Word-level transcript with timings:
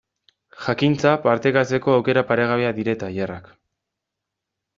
Jakintza 0.61 1.11
partekatzeko 1.25 1.93
aukera 1.99 2.25
paregabea 2.33 2.73
dira 2.79 2.97
tailerrak. 3.05 3.53